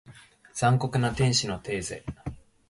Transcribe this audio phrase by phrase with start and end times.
[0.53, 2.03] 残酷な天使のテーゼ